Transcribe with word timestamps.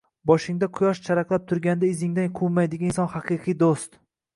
Boshingda 0.29 0.69
quyosh 0.79 1.01
charaqlab 1.09 1.47
turganida 1.53 1.89
izingdan 1.93 2.35
quvmaydigan 2.43 2.93
inson 2.95 3.15
haqiqiy 3.17 3.63
do'st. 3.67 4.07